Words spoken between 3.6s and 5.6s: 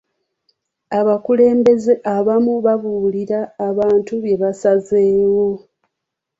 abantu bye basazeewo.